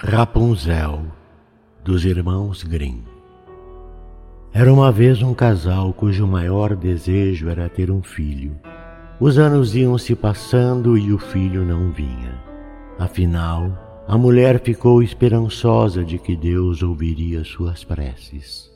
[0.00, 1.06] Rapunzel,
[1.84, 3.02] dos irmãos Grimm.
[4.52, 8.56] Era uma vez um casal cujo maior desejo era ter um filho.
[9.18, 12.40] Os anos iam se passando e o filho não vinha.
[12.96, 18.70] Afinal, a mulher ficou esperançosa de que Deus ouviria suas preces.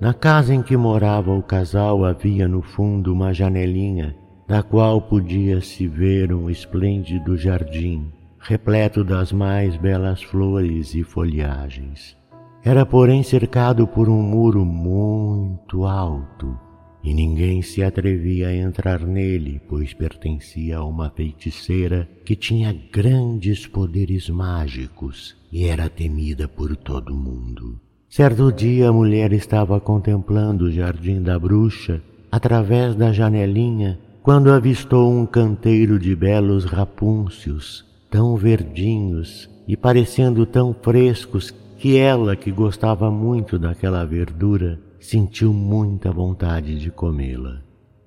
[0.00, 4.16] Na casa em que morava o casal havia no fundo uma janelinha,
[4.48, 8.10] da qual podia-se ver um esplêndido jardim
[8.42, 12.16] repleto das mais belas flores e folhagens.
[12.64, 16.58] Era, porém, cercado por um muro muito alto,
[17.04, 23.66] e ninguém se atrevia a entrar nele, pois pertencia a uma feiticeira que tinha grandes
[23.66, 27.80] poderes mágicos e era temida por todo mundo.
[28.08, 35.10] Certo dia a mulher estava contemplando o jardim da bruxa através da janelinha quando avistou
[35.10, 43.10] um canteiro de belos rapúncios tão verdinhos e parecendo tão frescos que ela, que gostava
[43.10, 47.62] muito daquela verdura, sentiu muita vontade de comê-la.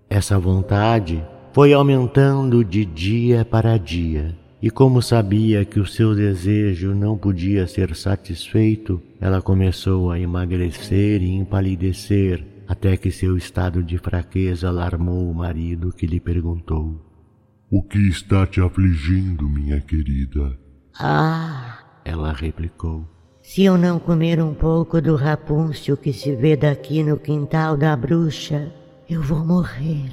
[0.08, 6.94] Essa vontade foi aumentando de dia para dia, e como sabia que o seu desejo
[6.94, 13.98] não podia ser satisfeito, ela começou a emagrecer e empalidecer, até que seu estado de
[13.98, 17.15] fraqueza alarmou o marido, que lhe perguntou:
[17.76, 20.58] o que está te afligindo, minha querida?
[20.98, 23.06] Ah, ela replicou.
[23.42, 27.94] Se eu não comer um pouco do rapúncio que se vê daqui no quintal da
[27.94, 28.72] bruxa,
[29.10, 30.10] eu vou morrer.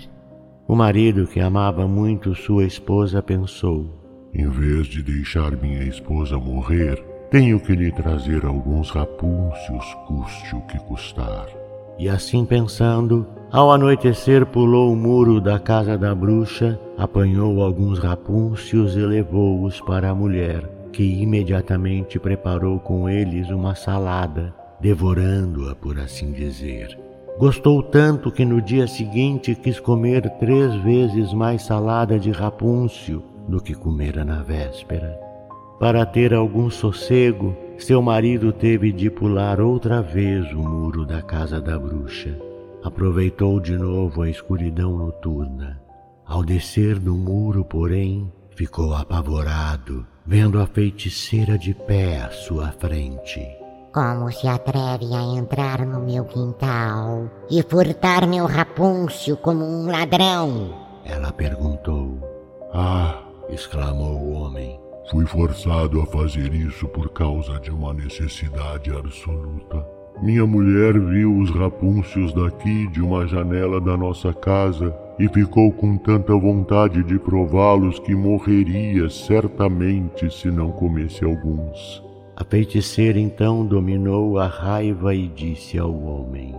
[0.67, 7.01] O marido, que amava muito sua esposa, pensou: Em vez de deixar minha esposa morrer,
[7.31, 11.62] tenho que lhe trazer alguns rapúncios, custe o que custar.
[11.99, 18.97] E assim pensando, ao anoitecer pulou o muro da casa da bruxa, apanhou alguns rapúncios
[18.97, 26.33] e levou-os para a mulher, que imediatamente preparou com eles uma salada, devorando-a, por assim
[26.33, 26.99] dizer.
[27.39, 33.61] Gostou tanto que no dia seguinte quis comer três vezes mais salada de rapúncio do
[33.61, 35.32] que comera na véspera.
[35.79, 41.61] Para ter algum sossego, seu marido teve de pular outra vez o muro da casa
[41.61, 42.39] da bruxa.
[42.85, 45.81] Aproveitou de novo a escuridão noturna.
[46.25, 53.41] Ao descer do muro, porém, ficou apavorado, vendo a feiticeira de pé à sua frente.
[53.93, 60.75] Como se atreve a entrar no meu quintal e furtar meu rapúncio como um ladrão?
[61.05, 62.19] Ela perguntou.
[62.73, 63.19] Ah!
[63.51, 64.81] exclamou o homem.
[65.11, 69.85] Fui forçado a fazer isso por causa de uma necessidade absoluta.
[70.23, 75.97] Minha mulher viu os rapúncios daqui de uma janela da nossa casa e ficou com
[75.97, 82.03] tanta vontade de prová-los que morreria certamente se não comesse alguns.
[82.37, 86.55] A feiticeira então dominou a raiva e disse ao homem: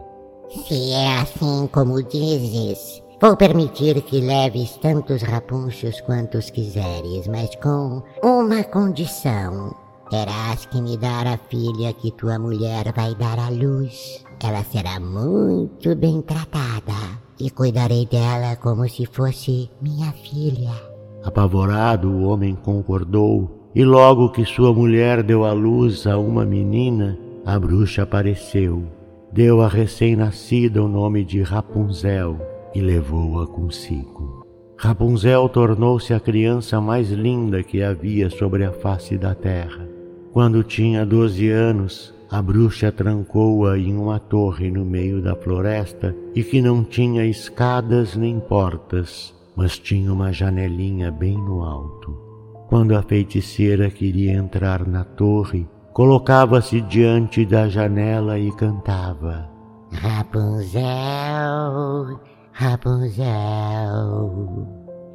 [0.49, 8.03] Se é assim como dizes, Vou permitir que leves tantos rapúncios quantos quiseres, mas com
[8.21, 9.73] uma condição.
[10.09, 14.25] Terás que me dar a filha que tua mulher vai dar à luz.
[14.43, 20.73] Ela será muito bem tratada e cuidarei dela como se fosse minha filha.
[21.23, 27.17] Apavorado, o homem concordou, e logo que sua mulher deu à luz a uma menina,
[27.45, 28.83] a bruxa apareceu.
[29.31, 34.45] Deu à recém-nascida o nome de Rapunzel e levou-a consigo.
[34.77, 39.87] Rapunzel tornou-se a criança mais linda que havia sobre a face da terra.
[40.31, 46.43] Quando tinha doze anos, a bruxa trancou-a em uma torre no meio da floresta e
[46.43, 52.17] que não tinha escadas nem portas, mas tinha uma janelinha bem no alto.
[52.67, 59.47] Quando a feiticeira queria entrar na torre, colocava-se diante da janela e cantava:
[59.91, 60.79] Rapunzel,
[62.55, 64.29] Rapunzel,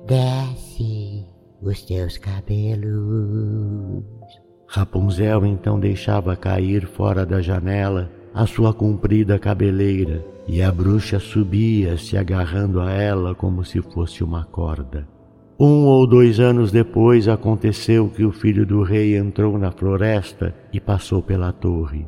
[0.08, 1.24] desce
[1.62, 4.02] os teus cabelos.
[4.66, 11.96] Rapunzel então deixava cair fora da janela a sua comprida cabeleira e a bruxa subia
[11.96, 15.06] se agarrando a ela como se fosse uma corda.
[15.60, 20.80] Um ou dois anos depois aconteceu que o filho do rei entrou na floresta e
[20.80, 22.04] passou pela torre.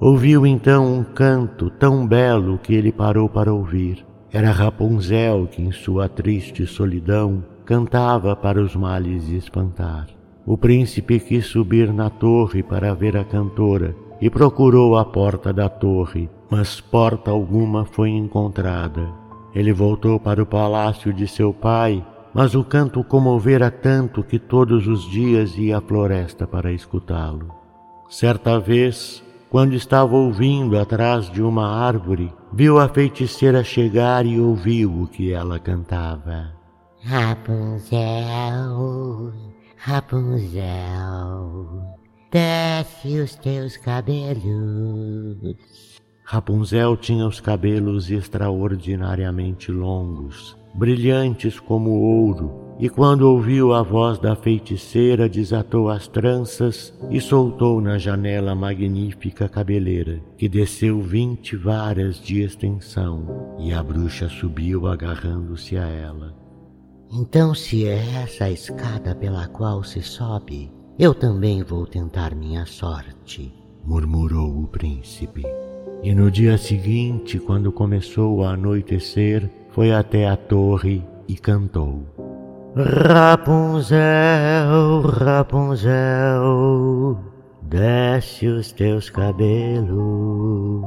[0.00, 4.07] Ouviu então um canto tão belo que ele parou para ouvir.
[4.30, 10.06] Era Rapunzel que, em sua triste solidão, cantava para os males espantar.
[10.44, 15.68] O príncipe quis subir na torre para ver a cantora e procurou a porta da
[15.68, 19.08] torre, mas porta alguma foi encontrada.
[19.54, 22.04] Ele voltou para o palácio de seu pai,
[22.34, 27.48] mas o canto comovera tanto que todos os dias ia à floresta para escutá-lo.
[28.08, 35.02] Certa vez, quando estava ouvindo atrás de uma árvore, viu a feiticeira chegar e ouviu
[35.02, 36.52] o que ela cantava.
[37.02, 37.96] Rapunzel,
[39.76, 40.66] Rapunzel,
[42.30, 45.56] desce os teus cabelos.
[46.24, 54.36] Rapunzel tinha os cabelos extraordinariamente longos, brilhantes como ouro, e quando ouviu a voz da
[54.36, 62.20] feiticeira, desatou as tranças e soltou na janela a magnífica cabeleira, que desceu vinte varas
[62.20, 66.36] de extensão, e a bruxa subiu agarrando-se a ela.
[67.10, 72.64] Então, se é essa a escada pela qual se sobe, eu também vou tentar minha
[72.64, 73.52] sorte,
[73.84, 75.42] murmurou o príncipe.
[76.02, 82.27] E no dia seguinte, quando começou a anoitecer, foi até a torre e cantou.
[82.80, 83.90] Rapunzel,
[85.00, 85.98] Rapunzel,
[87.60, 90.84] desce os teus cabelos.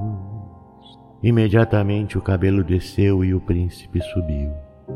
[1.21, 4.53] Imediatamente o cabelo desceu e o príncipe subiu.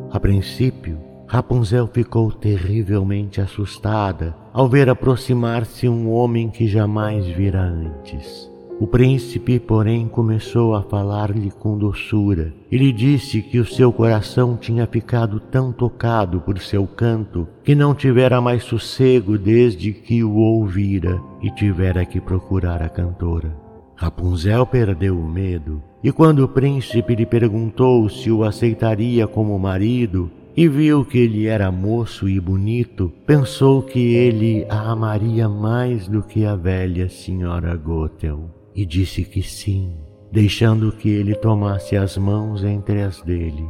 [0.10, 0.98] A princípio,
[1.28, 8.50] Rapunzel ficou terrivelmente assustada ao ver aproximar-se um homem que jamais vira antes.
[8.78, 14.58] O príncipe, porém, começou a falar-lhe com doçura e lhe disse que o seu coração
[14.58, 20.36] tinha ficado tão tocado por seu canto que não tivera mais sossego desde que o
[20.36, 23.56] ouvira e tivera que procurar a cantora.
[23.96, 30.30] Rapunzel perdeu o medo e, quando o príncipe lhe perguntou se o aceitaria como marido,
[30.58, 36.22] e viu que ele era moço e bonito, pensou que ele a amaria mais do
[36.22, 39.96] que a velha senhora Gothel e disse que sim,
[40.32, 43.68] deixando que ele tomasse as mãos entre as dele.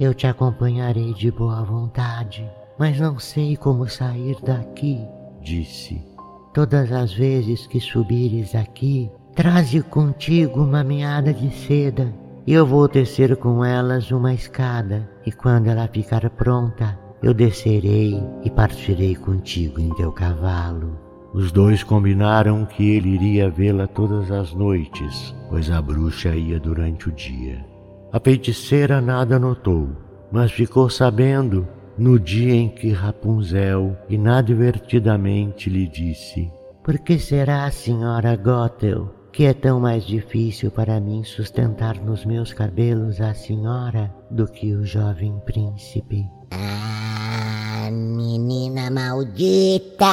[0.00, 2.48] Eu te acompanharei de boa vontade,
[2.78, 5.00] mas não sei como sair daqui,
[5.42, 6.00] disse.
[6.54, 12.12] Todas as vezes que subires aqui, traze contigo uma meada de seda.
[12.46, 18.50] Eu vou tecer com elas uma escada, e quando ela ficar pronta, eu descerei e
[18.50, 21.07] partirei contigo em teu cavalo.
[21.32, 27.08] Os dois combinaram que ele iria vê-la todas as noites, pois a bruxa ia durante
[27.08, 27.64] o dia.
[28.10, 29.90] A feiticeira nada notou,
[30.32, 36.50] mas ficou sabendo no dia em que Rapunzel inadvertidamente lhe disse:
[36.82, 42.54] Por que será, senhora Gothel, que é tão mais difícil para mim sustentar nos meus
[42.54, 46.24] cabelos a senhora do que o jovem príncipe?
[46.50, 50.06] Ah, menina maldita!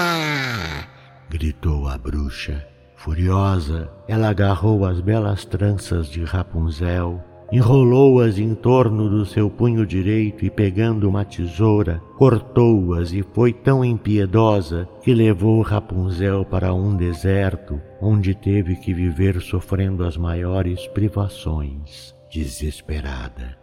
[1.36, 2.66] Gritou a bruxa.
[2.96, 7.22] Furiosa, ela agarrou as belas tranças de Rapunzel,
[7.52, 13.84] enrolou-as em torno do seu punho direito e, pegando uma tesoura, cortou-as e foi tão
[13.84, 22.16] impiedosa que levou Rapunzel para um deserto, onde teve que viver sofrendo as maiores privações,
[22.32, 23.58] desesperada.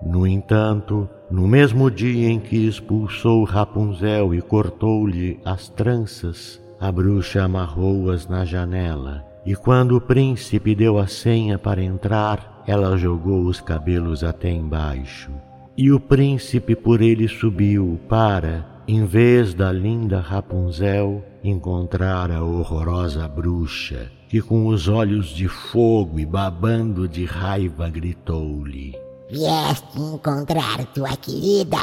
[0.00, 7.44] No entanto, no mesmo dia em que expulsou Rapunzel e cortou-lhe as tranças, a bruxa
[7.44, 13.60] amarrou-as na janela, e quando o príncipe deu a senha para entrar, ela jogou os
[13.60, 15.30] cabelos até embaixo.
[15.76, 23.28] E o príncipe por ele subiu para, em vez da linda Rapunzel, encontrar a horrorosa
[23.28, 28.94] bruxa, que com os olhos de fogo e babando de raiva gritou-lhe:
[29.30, 31.76] Vieste encontrar tua querida?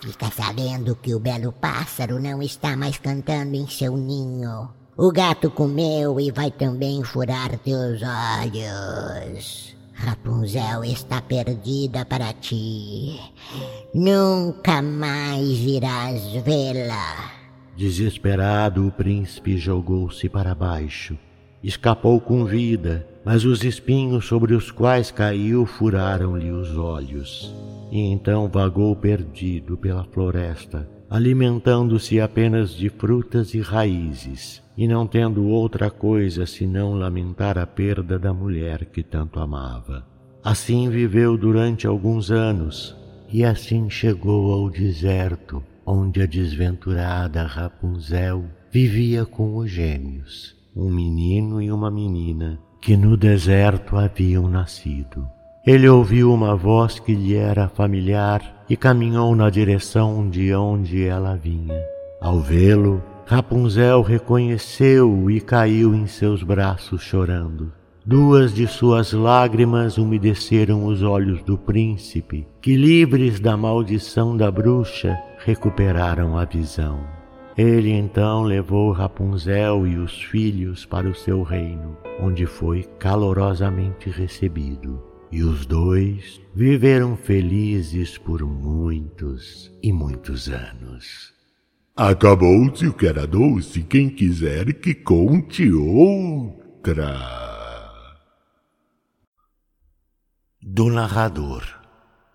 [0.00, 4.68] Fica sabendo que o belo pássaro não está mais cantando em seu ninho.
[4.96, 9.76] O gato comeu e vai também furar teus olhos.
[9.92, 13.18] Rapunzel está perdida para ti.
[13.94, 17.32] Nunca mais irás vê-la.
[17.76, 21.18] Desesperado, o príncipe jogou-se para baixo.
[21.66, 27.52] Escapou com vida, mas os espinhos sobre os quais caiu furaram-lhe os olhos.
[27.90, 35.44] E então vagou perdido pela floresta, alimentando-se apenas de frutas e raízes, e não tendo
[35.48, 40.06] outra coisa senão lamentar a perda da mulher que tanto amava.
[40.44, 42.96] Assim viveu durante alguns anos,
[43.28, 51.62] e assim chegou ao deserto, onde a desventurada Rapunzel vivia com os gêmeos, um menino
[51.62, 55.26] e uma menina, que no deserto haviam nascido.
[55.66, 61.34] Ele ouviu uma voz que lhe era familiar e caminhou na direção de onde ela
[61.34, 61.82] vinha.
[62.20, 67.72] Ao vê-lo, Rapunzel reconheceu-o e caiu em seus braços chorando.
[68.04, 75.18] Duas de suas lágrimas umedeceram os olhos do príncipe, que, livres da maldição da bruxa,
[75.44, 77.15] recuperaram a visão.
[77.56, 85.02] Ele então levou Rapunzel e os filhos para o seu reino, onde foi calorosamente recebido.
[85.32, 91.32] E os dois viveram felizes por muitos e muitos anos.
[91.96, 97.16] Acabou-se o que era doce, quem quiser que conte outra.
[100.60, 101.85] Do narrador.